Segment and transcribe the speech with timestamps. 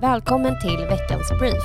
[0.00, 1.62] Välkommen till veckans brief.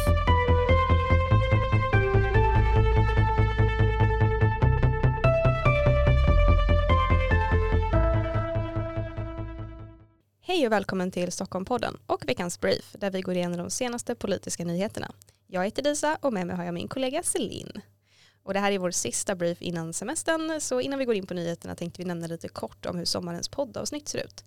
[10.41, 14.65] Hej och välkommen till Stockholmpodden och veckans brief där vi går igenom de senaste politiska
[14.65, 15.11] nyheterna.
[15.47, 17.81] Jag heter Disa och med mig har jag min kollega Celine.
[18.43, 21.33] Och det här är vår sista brief innan semestern så innan vi går in på
[21.33, 24.43] nyheterna tänkte vi nämna lite kort om hur sommarens poddavsnitt ser ut.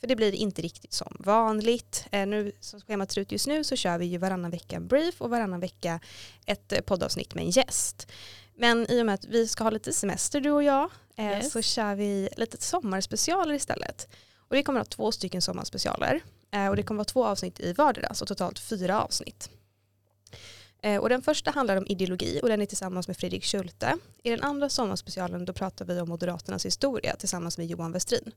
[0.00, 2.06] För det blir inte riktigt som vanligt.
[2.12, 4.86] Eh, nu, som schemat ser ut just nu så kör vi ju varannan vecka en
[4.86, 6.00] brief och varannan vecka
[6.46, 8.06] ett eh, poddavsnitt med en gäst.
[8.54, 11.52] Men i och med att vi ska ha lite semester du och jag eh, Yes.
[11.52, 14.08] så kör vi lite sommarspecialer istället.
[14.36, 16.20] Och det kommer att ha två stycken sommarspecialer.
[16.70, 19.50] Och det kommer vara två avsnitt i vardera, så totalt fyra avsnitt.
[21.00, 23.98] Och den första handlar om ideologi och den är tillsammans med Fredrik Schulte.
[24.22, 28.32] I den andra sommarspecialen då pratar vi om Moderaternas historia tillsammans med Johan Westrin.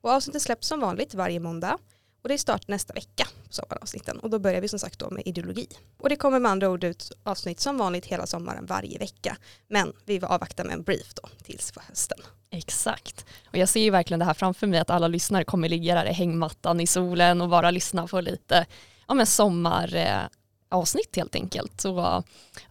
[0.00, 1.78] Och avsnittet släpps som vanligt varje måndag
[2.22, 5.10] och det är start nästa vecka på sommaravsnitten och då börjar vi som sagt då
[5.10, 5.66] med ideologi.
[5.98, 9.36] Och det kommer med andra ord ut avsnitt som vanligt hela sommaren varje vecka.
[9.68, 12.18] Men vi vill avvakta med en brief då tills på hösten.
[12.50, 13.24] Exakt.
[13.46, 16.06] Och jag ser ju verkligen det här framför mig att alla lyssnare kommer ligga där
[16.06, 18.66] i hängmattan i solen och bara lyssna på lite
[19.08, 21.80] ja, men sommaravsnitt helt enkelt.
[21.80, 22.24] Så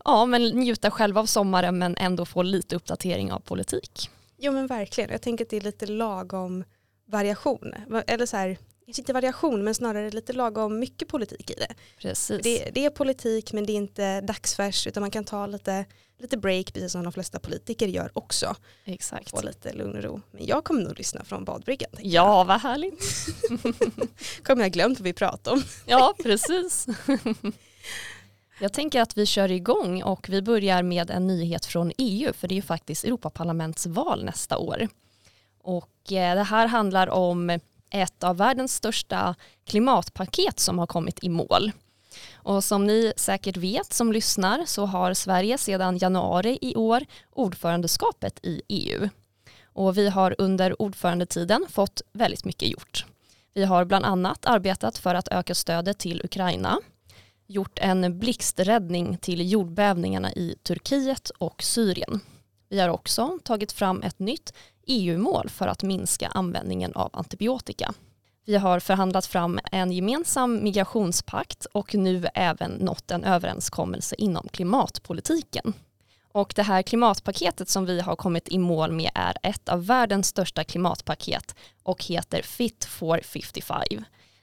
[0.06, 4.10] ja, men njuta själva av sommaren men ändå få lite uppdatering av politik.
[4.38, 6.64] Jo men verkligen, jag tänker att det är lite lagom
[7.10, 7.74] variation.
[8.08, 11.74] Eller så här, kanske inte variation men snarare lite lagom mycket politik i det.
[11.98, 12.44] Precis.
[12.44, 15.86] Det, det är politik men det är inte dagsfärs utan man kan ta lite,
[16.20, 18.56] lite break precis som de flesta politiker gör också.
[18.86, 19.30] Exakt.
[19.30, 20.22] Få lite lugn och ro.
[20.32, 21.92] Men jag kommer nog lyssna från badbryggan.
[22.00, 23.04] Ja, vad härligt.
[24.44, 25.64] Kommer jag glömt vad vi pratade om.
[25.86, 26.88] Ja, precis.
[28.62, 32.48] Jag tänker att vi kör igång och vi börjar med en nyhet från EU för
[32.48, 34.88] det är ju faktiskt Europaparlamentsval nästa år.
[35.64, 39.36] Och eh, det här handlar om ett av världens största
[39.66, 41.72] klimatpaket som har kommit i mål.
[42.34, 48.40] Och som ni säkert vet som lyssnar så har Sverige sedan januari i år ordförandeskapet
[48.44, 49.10] i EU.
[49.64, 53.06] Och vi har under ordförandetiden fått väldigt mycket gjort.
[53.54, 56.80] Vi har bland annat arbetat för att öka stödet till Ukraina,
[57.48, 62.20] gjort en blixträddning till jordbävningarna i Turkiet och Syrien.
[62.70, 64.54] Vi har också tagit fram ett nytt
[64.90, 67.94] EU-mål för att minska användningen av antibiotika.
[68.46, 75.74] Vi har förhandlat fram en gemensam migrationspakt och nu även nått en överenskommelse inom klimatpolitiken.
[76.32, 80.28] Och det här klimatpaketet som vi har kommit i mål med är ett av världens
[80.28, 83.84] största klimatpaket och heter Fit for 55.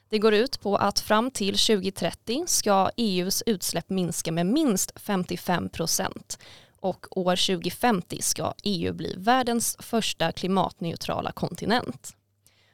[0.09, 5.69] Det går ut på att fram till 2030 ska EUs utsläpp minska med minst 55
[5.69, 6.39] procent
[6.87, 12.15] och år 2050 ska EU bli världens första klimatneutrala kontinent.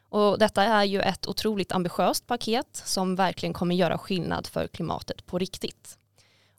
[0.09, 5.25] Och detta är ju ett otroligt ambitiöst paket som verkligen kommer göra skillnad för klimatet
[5.25, 5.97] på riktigt.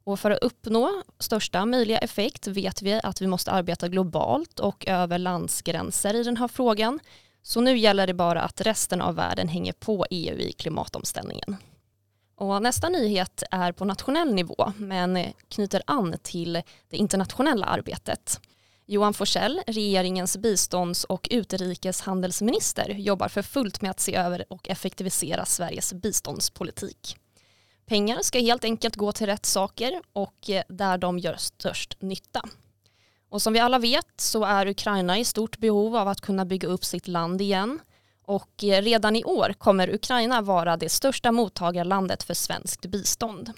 [0.04, 4.86] Och för att uppnå största möjliga effekt vet vi att vi måste arbeta globalt och
[4.88, 7.00] över landsgränser i den här frågan.
[7.42, 11.56] Så nu gäller det bara att resten av världen hänger på EU i klimatomställningen.
[12.36, 18.40] Och nästa nyhet är på nationell nivå men knyter an till det internationella arbetet.
[18.86, 25.44] Johan Forsell, regeringens bistånds och utrikeshandelsminister, jobbar för fullt med att se över och effektivisera
[25.44, 27.16] Sveriges biståndspolitik.
[27.86, 32.42] Pengar ska helt enkelt gå till rätt saker och eh, där de gör störst nytta.
[33.28, 36.68] Och som vi alla vet så är Ukraina i stort behov av att kunna bygga
[36.68, 37.80] upp sitt land igen.
[38.26, 43.52] Och eh, redan i år kommer Ukraina vara det största mottagarlandet för svenskt bistånd.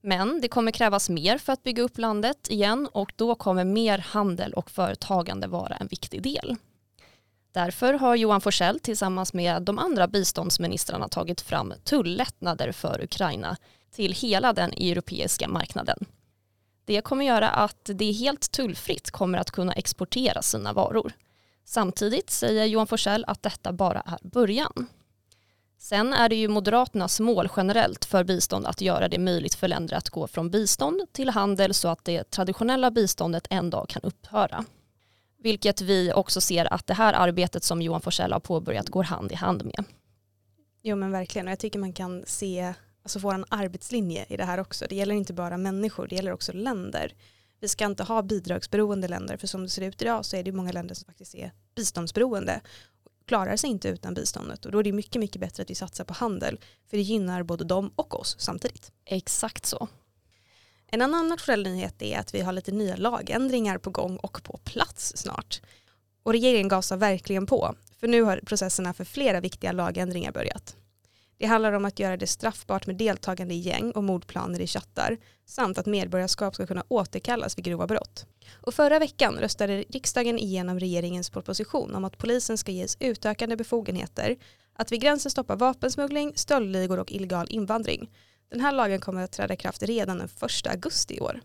[0.00, 3.98] Men det kommer krävas mer för att bygga upp landet igen och då kommer mer
[3.98, 6.56] handel och företagande vara en viktig del.
[7.52, 13.56] Därför har Johan Forsell tillsammans med de andra biståndsministrarna tagit fram tullättnader för Ukraina
[13.90, 15.98] till hela den europeiska marknaden.
[16.84, 21.12] Det kommer göra att det helt tullfritt kommer att kunna exportera sina varor.
[21.64, 24.86] Samtidigt säger Johan Forsell att detta bara är början.
[25.78, 29.96] Sen är det ju Moderaternas mål generellt för bistånd att göra det möjligt för länder
[29.96, 34.64] att gå från bistånd till handel så att det traditionella biståndet en dag kan upphöra.
[35.38, 39.32] Vilket vi också ser att det här arbetet som Johan Forsell har påbörjat går hand
[39.32, 39.84] i hand med.
[40.82, 44.60] Jo men verkligen och jag tycker man kan se alltså vår arbetslinje i det här
[44.60, 44.86] också.
[44.88, 47.12] Det gäller inte bara människor, det gäller också länder.
[47.62, 50.52] Vi ska inte ha bidragsberoende länder för som det ser ut idag så är det
[50.52, 52.60] många länder som faktiskt är biståndsberoende
[53.26, 56.04] klarar sig inte utan biståndet och då är det mycket, mycket bättre att vi satsar
[56.04, 56.60] på handel
[56.90, 58.92] för det gynnar både dem och oss samtidigt.
[59.04, 59.88] Exakt så.
[60.86, 64.60] En annan nationell nyhet är att vi har lite nya lagändringar på gång och på
[64.64, 65.60] plats snart.
[66.22, 70.76] Och regeringen gasar verkligen på, för nu har processerna för flera viktiga lagändringar börjat.
[71.42, 75.18] Det handlar om att göra det straffbart med deltagande i gäng och mordplaner i chattar
[75.46, 78.26] samt att medborgarskap ska kunna återkallas vid grova brott.
[78.60, 84.36] Och förra veckan röstade riksdagen igenom regeringens proposition om att polisen ska ges utökade befogenheter
[84.72, 88.10] att vid gränsen stoppa vapensmuggling, stöldligor och illegal invandring.
[88.50, 91.40] Den här lagen kommer att träda i kraft redan den 1 augusti i år.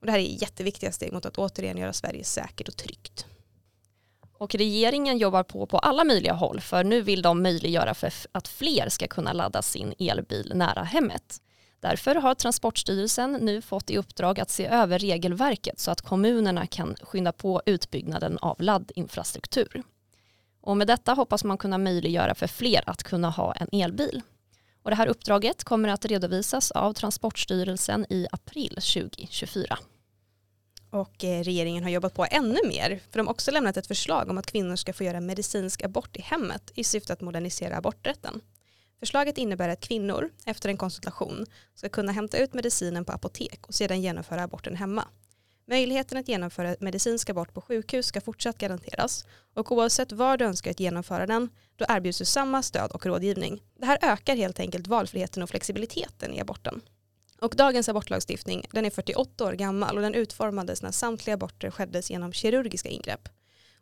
[0.00, 3.26] Och det här är jätteviktiga steg mot att återigen göra Sverige säkert och tryggt.
[4.38, 8.48] Och regeringen jobbar på på alla möjliga håll för nu vill de möjliggöra för att
[8.48, 11.40] fler ska kunna ladda sin elbil nära hemmet.
[11.80, 16.96] Därför har Transportstyrelsen nu fått i uppdrag att se över regelverket så att kommunerna kan
[17.02, 19.82] skynda på utbyggnaden av laddinfrastruktur.
[20.60, 24.22] Och med detta hoppas man kunna möjliggöra för fler att kunna ha en elbil.
[24.82, 29.78] Och det här uppdraget kommer att redovisas av Transportstyrelsen i april 2024.
[30.90, 34.30] Och eh, regeringen har jobbat på ännu mer för de har också lämnat ett förslag
[34.30, 38.40] om att kvinnor ska få göra medicinsk abort i hemmet i syfte att modernisera aborträtten.
[39.00, 43.74] Förslaget innebär att kvinnor efter en konsultation ska kunna hämta ut medicinen på apotek och
[43.74, 45.04] sedan genomföra aborten hemma.
[45.66, 50.70] Möjligheten att genomföra medicinsk abort på sjukhus ska fortsatt garanteras och oavsett var du önskar
[50.70, 53.62] att genomföra den då erbjuds du samma stöd och rådgivning.
[53.78, 56.80] Det här ökar helt enkelt valfriheten och flexibiliteten i aborten.
[57.40, 62.10] Och dagens abortlagstiftning den är 48 år gammal och den utformades när samtliga aborter skeddes
[62.10, 63.28] genom kirurgiska ingrepp.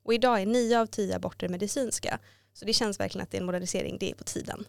[0.03, 2.19] Och idag är 9 av 10 aborter medicinska
[2.55, 4.65] så det känns verkligen att det är en modernisering, det är på tiden.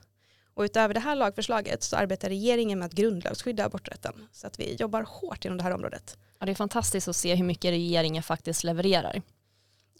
[0.53, 4.75] Och utöver det här lagförslaget så arbetar regeringen med att grundlagsskydda aborträtten så att vi
[4.75, 6.17] jobbar hårt inom det här området.
[6.39, 9.21] Ja, det är fantastiskt att se hur mycket regeringen faktiskt levererar.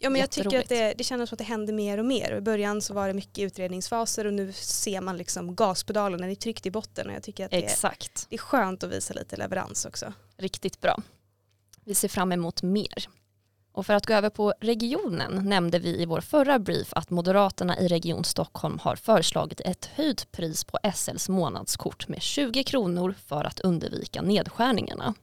[0.00, 2.36] Ja, men jag tycker att det, det känns som att det händer mer och mer.
[2.36, 6.34] I början så var det mycket utredningsfaser och nu ser man liksom gaspedalen, den är
[6.34, 8.26] tryckt i botten och jag tycker att det, Exakt.
[8.28, 10.12] det är skönt att visa lite leverans också.
[10.36, 10.96] Riktigt bra.
[11.84, 13.08] Vi ser fram emot mer.
[13.72, 17.78] Och för att gå över på regionen nämnde vi i vår förra brief att Moderaterna
[17.78, 23.44] i Region Stockholm har föreslagit ett höjt pris på SLs månadskort med 20 kronor för
[23.44, 25.14] att undvika nedskärningarna.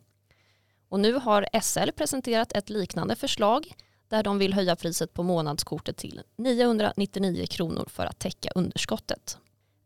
[0.90, 3.74] Och nu har SL presenterat ett liknande förslag
[4.08, 9.38] där de vill höja priset på månadskortet till 999 kronor för att täcka underskottet.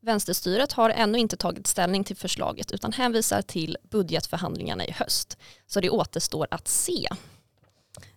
[0.02, 5.38] Vänsterstyret har ännu inte tagit ställning till förslaget utan hänvisar till budgetförhandlingarna i höst.
[5.68, 7.08] Så det återstår att se.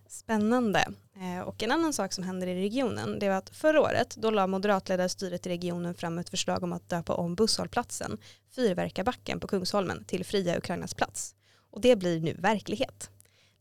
[0.07, 0.87] Spännande.
[1.15, 4.29] Eh, och en annan sak som händer i regionen det var att förra året då
[4.29, 8.17] la moderatledda styret i regionen fram ett förslag om att döpa om busshållplatsen
[8.55, 11.35] Fyrverkarbacken på Kungsholmen till Fria Ukrainas plats.
[11.71, 13.09] Och det blir nu verklighet.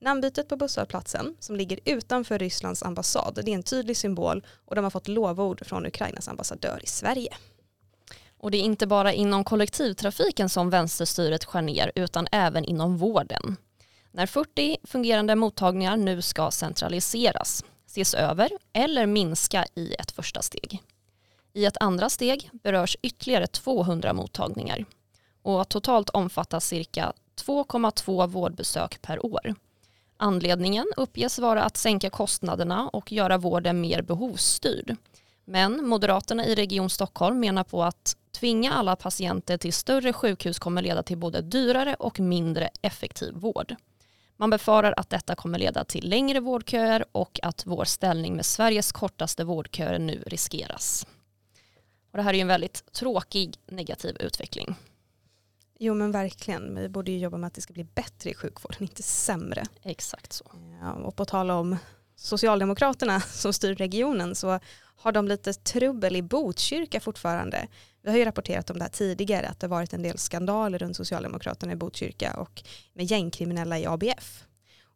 [0.03, 4.85] Namnbytet på busshållplatsen som ligger utanför Rysslands ambassad det är en tydlig symbol och de
[4.85, 7.35] har fått lovord från Ukrainas ambassadör i Sverige.
[8.39, 13.57] Och det är inte bara inom kollektivtrafiken som vänsterstyret skär ner utan även inom vården.
[14.11, 20.83] När 40 fungerande mottagningar nu ska centraliseras, ses över eller minska i ett första steg.
[21.53, 24.85] I ett andra steg berörs ytterligare 200 mottagningar
[25.43, 27.13] och totalt omfattas cirka
[27.47, 29.55] 2,2 vårdbesök per år.
[30.23, 34.97] Anledningen uppges vara att sänka kostnaderna och göra vården mer behovsstyrd.
[35.45, 40.83] Men Moderaterna i Region Stockholm menar på att tvinga alla patienter till större sjukhus kommer
[40.83, 43.75] leda till både dyrare och mindre effektiv vård.
[44.37, 48.93] Man befarar att detta kommer leda till längre vårdköer och att vår ställning med Sveriges
[48.93, 51.07] kortaste vårdköer nu riskeras.
[52.11, 54.75] Och det här är ju en väldigt tråkig negativ utveckling.
[55.85, 58.83] Jo men verkligen, vi borde ju jobba med att det ska bli bättre i sjukvården,
[58.83, 59.65] inte sämre.
[59.83, 60.45] Exakt så.
[60.81, 61.77] Ja, och på tal om
[62.17, 64.61] Socialdemokraterna som styr regionen så
[64.97, 67.69] har de lite trubbel i Botkyrka fortfarande.
[68.03, 70.97] Vi har ju rapporterat om det här tidigare att det varit en del skandaler runt
[70.97, 72.63] Socialdemokraterna i Botkyrka och
[72.93, 74.45] med gängkriminella i ABF.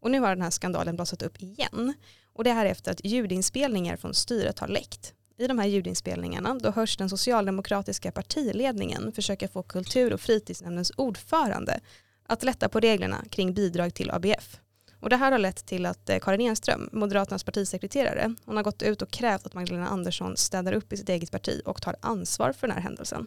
[0.01, 1.95] Och nu har den här skandalen blossat upp igen.
[2.33, 5.15] Och det här efter att ljudinspelningar från styret har läckt.
[5.39, 11.81] I de här ljudinspelningarna då hörs den socialdemokratiska partiledningen försöka få kultur och fritidsnämndens ordförande
[12.27, 14.61] att lätta på reglerna kring bidrag till ABF.
[15.01, 18.83] Och det här har lett till att eh, Karin Enström, Moderaternas partisekreterare, hon har gått
[18.83, 22.53] ut och krävt att Magdalena Andersson städar upp i sitt eget parti och tar ansvar
[22.53, 23.27] för den här händelsen.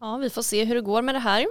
[0.00, 1.46] Ja, vi får se hur det går med det här.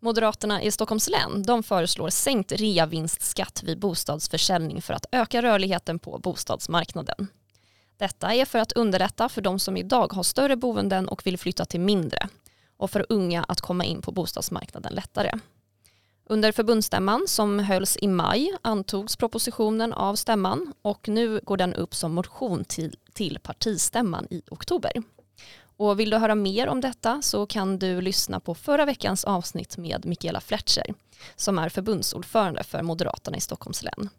[0.00, 6.18] Moderaterna i Stockholms län de föreslår sänkt reavinstskatt vid bostadsförsäljning för att öka rörligheten på
[6.18, 7.28] bostadsmarknaden.
[7.98, 11.64] Detta är för att underlätta för de som idag har större boenden och vill flytta
[11.64, 12.28] till mindre
[12.76, 15.32] och för unga att komma in på bostadsmarknaden lättare.
[16.30, 21.94] Under förbundsstämman som hölls i maj antogs propositionen av stämman och nu går den upp
[21.94, 24.92] som motion till, till partistämman i oktober.
[25.76, 29.76] Och vill du höra mer om detta så kan du lyssna på förra veckans avsnitt
[29.76, 30.94] med Mikaela Fletcher
[31.36, 34.10] som är förbundsordförande för Moderaterna i Stockholms län.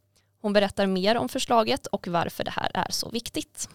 [0.41, 3.69] Hon berättar mer om förslaget och varför det här är så viktigt.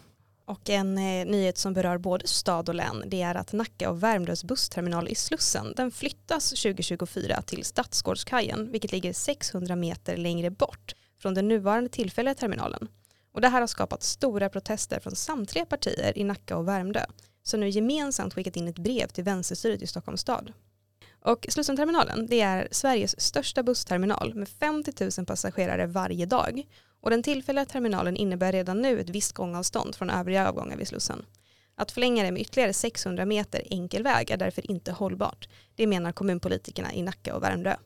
[0.46, 4.02] Och en eh, nyhet som berör både stad och län det är att Nacka och
[4.02, 10.94] Värmdös bussterminal i Slussen den flyttas 2024 till Stadsgårdskajen vilket ligger 600 meter längre bort
[11.18, 12.88] från den nuvarande tillfälliga terminalen.
[13.32, 17.04] Och det här har skapat stora protester från samtliga partier i Nacka och Värmdö
[17.42, 20.52] som nu gemensamt skickat in ett brev till vänsterstyret i Stockholms stad.
[21.24, 26.62] Och Slussenterminalen det är Sveriges största bussterminal med 50 000 passagerare varje dag
[27.00, 31.26] och den tillfälliga terminalen innebär redan nu ett visst gångavstånd från övriga avgångar vid Slussen.
[31.76, 35.48] Att förlänga det med ytterligare 600 meter enkel väg är därför inte hållbart.
[35.74, 37.76] Det menar kommunpolitikerna i Nacka och Värmdö.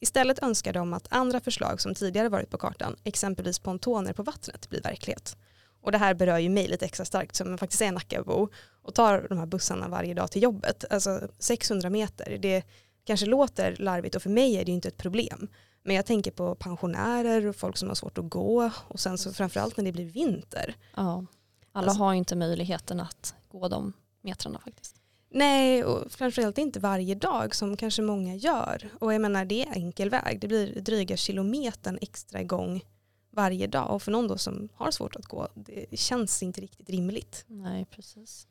[0.00, 4.68] Istället önskar de att andra förslag som tidigare varit på kartan, exempelvis pontoner på vattnet,
[4.68, 5.36] blir verklighet.
[5.82, 8.48] Och det här berör ju mig lite extra starkt som faktiskt är Nackabo
[8.88, 10.84] och tar de här bussarna varje dag till jobbet.
[10.90, 12.62] Alltså 600 meter, det
[13.04, 15.48] kanske låter larvigt och för mig är det ju inte ett problem.
[15.82, 19.32] Men jag tänker på pensionärer och folk som har svårt att gå och sen så
[19.32, 20.74] framförallt när det blir vinter.
[20.96, 21.24] Ja,
[21.72, 23.92] alla alltså, har ju inte möjligheten att gå de
[24.22, 24.96] metrarna faktiskt.
[25.30, 28.90] Nej, och framförallt inte varje dag som kanske många gör.
[29.00, 30.40] Och jag menar det är enkel väg.
[30.40, 32.84] Det blir dryga kilometern extra igång
[33.30, 33.94] varje dag.
[33.94, 37.44] Och för någon då som har svårt att gå, det känns inte riktigt rimligt.
[37.46, 38.46] Nej, precis.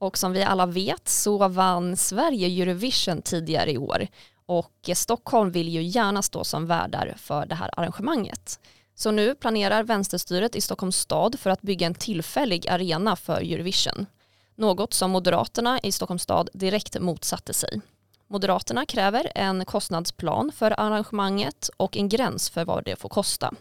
[0.00, 4.06] Och som vi alla vet så vann Sverige Eurovision tidigare i år.
[4.46, 8.60] Och Stockholm vill ju gärna stå som värdar för det här arrangemanget.
[8.94, 14.06] Så nu planerar vänsterstyret i Stockholms stad för att bygga en tillfällig arena för Eurovision.
[14.54, 17.80] Något som Moderaterna i Stockholms stad direkt motsatte sig.
[18.26, 23.54] Moderaterna kräver en kostnadsplan för arrangemanget och en gräns för vad det får kosta.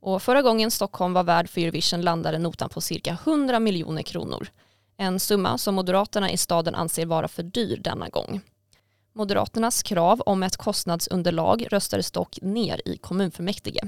[0.00, 4.48] Och förra gången Stockholm var värd för Eurovision landade notan på cirka 100 miljoner kronor.
[4.96, 8.40] En summa som Moderaterna i staden anser vara för dyr denna gång.
[9.12, 13.80] Moderaternas krav om ett kostnadsunderlag röstades dock ner i kommunfullmäktige.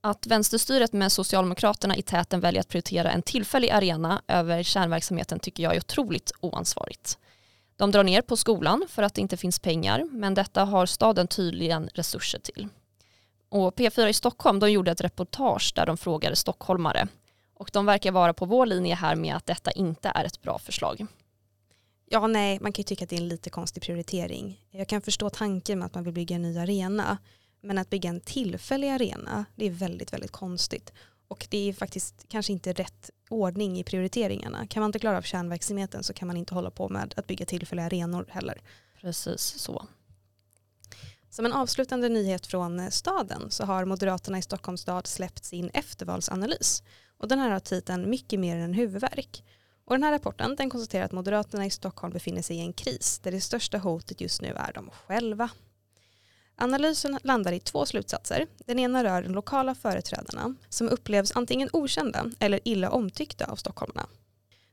[0.00, 5.62] Att vänsterstyret med Socialdemokraterna i täten väljer att prioritera en tillfällig arena över kärnverksamheten tycker
[5.62, 7.18] jag är otroligt oansvarigt.
[7.76, 11.28] De drar ner på skolan för att det inte finns pengar men detta har staden
[11.28, 12.68] tydligen resurser till.
[13.48, 17.08] Och P4 i Stockholm de gjorde ett reportage där de frågade stockholmare
[17.60, 20.58] och de verkar vara på vår linje här med att detta inte är ett bra
[20.58, 21.06] förslag.
[22.06, 24.66] Ja, nej, man kan ju tycka att det är en lite konstig prioritering.
[24.70, 27.18] Jag kan förstå tanken med att man vill bygga en ny arena,
[27.60, 30.92] men att bygga en tillfällig arena, det är väldigt, väldigt konstigt.
[31.28, 34.66] Och det är faktiskt kanske inte rätt ordning i prioriteringarna.
[34.66, 37.46] Kan man inte klara av kärnverksamheten så kan man inte hålla på med att bygga
[37.46, 38.60] tillfälliga arenor heller.
[39.00, 39.86] Precis så.
[41.30, 45.70] Som en avslutande nyhet från eh, staden så har Moderaterna i Stockholms stad släppt sin
[45.74, 46.82] eftervalsanalys.
[47.18, 49.44] Och den här har titeln Mycket mer än huvudvärk.
[49.84, 53.18] Och den här rapporten den konstaterar att Moderaterna i Stockholm befinner sig i en kris
[53.22, 55.50] där det största hotet just nu är de själva.
[56.56, 58.46] Analysen landar i två slutsatser.
[58.66, 64.06] Den ena rör de lokala företrädarna som upplevs antingen okända eller illa omtyckta av stockholmarna.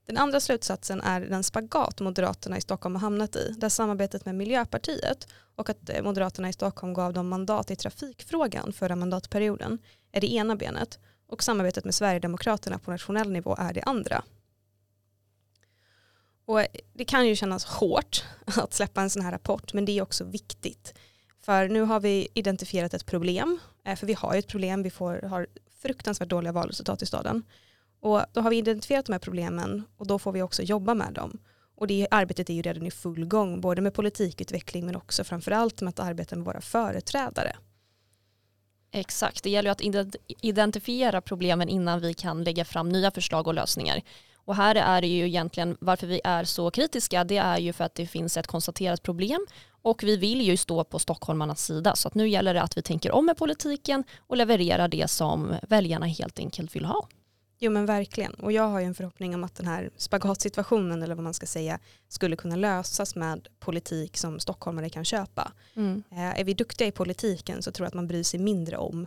[0.08, 4.34] Den andra slutsatsen är den spagat Moderaterna i Stockholm har hamnat i där samarbetet med
[4.34, 9.78] Miljöpartiet och att eh, Moderaterna i Stockholm gav dem mandat i trafikfrågan förra mandatperioden
[10.12, 14.24] är det ena benet och samarbetet med Sverigedemokraterna på nationell nivå är det andra.
[16.44, 18.24] Och eh, det kan ju kännas hårt
[18.56, 20.94] att släppa en sån här rapport men det är också viktigt.
[21.40, 24.90] För nu har vi identifierat ett problem, eh, för vi har ju ett problem, vi
[24.90, 25.46] får, har
[25.82, 27.42] fruktansvärt dåliga valresultat i staden.
[28.00, 31.12] Och då har vi identifierat de här problemen och då får vi också jobba med
[31.12, 31.38] dem.
[31.76, 35.80] Och det arbetet är ju redan i full gång, både med politikutveckling men också framförallt
[35.80, 37.56] med att arbeta med våra företrädare.
[38.92, 43.54] Exakt, det gäller ju att identifiera problemen innan vi kan lägga fram nya förslag och
[43.54, 44.02] lösningar.
[44.34, 47.84] Och här är det ju egentligen varför vi är så kritiska, det är ju för
[47.84, 49.46] att det finns ett konstaterat problem
[49.82, 52.82] och vi vill ju stå på stockholmarnas sida så att nu gäller det att vi
[52.82, 57.08] tänker om med politiken och levererar det som väljarna helt enkelt vill ha.
[57.58, 61.14] Jo men verkligen och jag har ju en förhoppning om att den här spagatsituationen eller
[61.14, 65.52] vad man ska säga skulle kunna lösas med politik som stockholmare kan köpa.
[65.74, 66.02] Mm.
[66.10, 69.06] Eh, är vi duktiga i politiken så tror jag att man bryr sig mindre om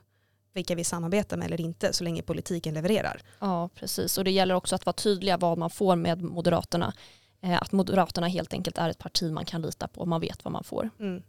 [0.53, 3.21] vilka vi samarbetar med eller inte så länge politiken levererar.
[3.39, 6.93] Ja precis och det gäller också att vara tydliga vad man får med Moderaterna.
[7.41, 10.43] Eh, att Moderaterna helt enkelt är ett parti man kan lita på och man vet
[10.45, 10.89] vad man får.
[10.99, 11.23] Mm.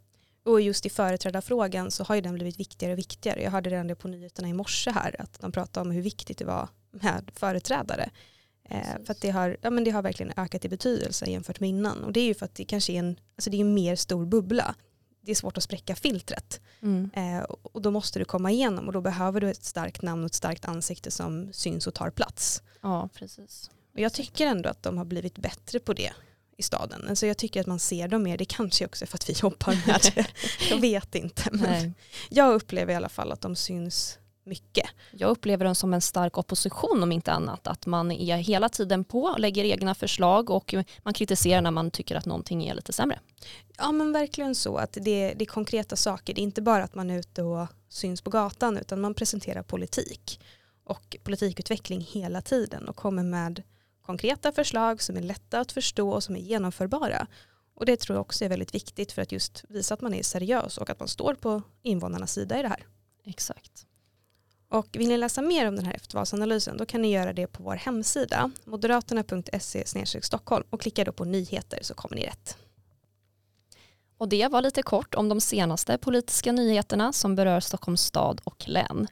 [0.45, 3.43] Och just i företrädarfrågan så har ju den blivit viktigare och viktigare.
[3.43, 6.37] Jag hörde redan det på nyheterna i morse här att de pratade om hur viktigt
[6.37, 8.09] det var med företrädare.
[8.69, 11.69] Eh, för att det har, ja, men det har verkligen ökat i betydelse jämfört med
[11.69, 12.03] innan.
[12.03, 13.95] Och det är ju för att det kanske är en, alltså det är en mer
[13.95, 14.75] stor bubbla
[15.25, 16.61] det är svårt att spräcka filtret.
[16.81, 17.09] Mm.
[17.13, 20.25] Eh, och då måste du komma igenom och då behöver du ett starkt namn och
[20.25, 22.63] ett starkt ansikte som syns och tar plats.
[22.81, 23.71] Ja, precis.
[23.93, 26.13] Och jag tycker ändå att de har blivit bättre på det
[26.57, 27.07] i staden.
[27.09, 29.33] Alltså jag tycker att man ser dem mer, det kanske också är för att vi
[29.41, 30.27] jobbar med det.
[30.69, 31.49] jag vet inte.
[31.51, 31.93] Men
[32.29, 34.89] jag upplever i alla fall att de syns mycket.
[35.11, 37.67] Jag upplever den som en stark opposition om inte annat.
[37.67, 42.15] Att man är hela tiden på, lägger egna förslag och man kritiserar när man tycker
[42.15, 43.19] att någonting är lite sämre.
[43.77, 46.33] Ja men verkligen så att det, det är konkreta saker.
[46.33, 49.63] Det är inte bara att man är ute och syns på gatan utan man presenterar
[49.63, 50.39] politik
[50.83, 53.63] och politikutveckling hela tiden och kommer med
[54.05, 57.27] konkreta förslag som är lätta att förstå och som är genomförbara.
[57.75, 60.23] Och det tror jag också är väldigt viktigt för att just visa att man är
[60.23, 62.85] seriös och att man står på invånarnas sida i det här.
[63.25, 63.85] Exakt.
[64.73, 67.63] Och vill ni läsa mer om den här eftervalsanalysen då kan ni göra det på
[67.63, 69.85] vår hemsida moderaterna.se
[70.21, 72.57] Stockholm och klicka då på nyheter så kommer ni rätt.
[74.17, 78.63] Och det var lite kort om de senaste politiska nyheterna som berör Stockholms stad och
[78.67, 79.07] län.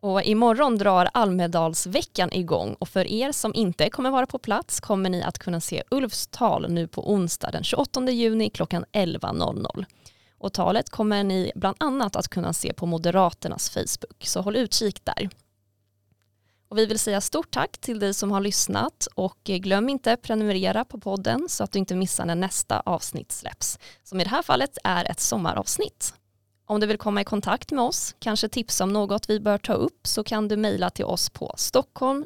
[0.00, 5.10] Och imorgon drar Almedalsveckan igång och för er som inte kommer vara på plats kommer
[5.10, 9.84] ni att kunna se Ulfs tal nu på onsdag den 28 juni klockan 11.00.
[10.42, 15.04] Och talet kommer ni bland annat att kunna se på Moderaternas Facebook, så håll utkik
[15.04, 15.30] där.
[16.68, 20.84] Och vi vill säga stort tack till dig som har lyssnat och glöm inte prenumerera
[20.84, 24.42] på podden så att du inte missar när nästa avsnitt släpps, som i det här
[24.42, 26.14] fallet är ett sommaravsnitt.
[26.66, 29.72] Om du vill komma i kontakt med oss, kanske tipsa om något vi bör ta
[29.72, 32.24] upp så kan du mejla till oss på stockholm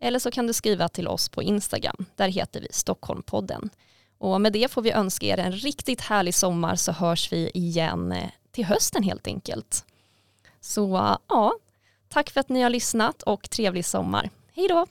[0.00, 3.70] eller så kan du skriva till oss på Instagram, där heter vi Stockholmpodden.
[4.22, 8.12] Och med det får vi önska er en riktigt härlig sommar så hörs vi igen
[8.12, 9.84] eh, till hösten helt enkelt.
[10.60, 11.52] Så ja,
[12.08, 14.30] tack för att ni har lyssnat och trevlig sommar.
[14.54, 14.86] Hej då!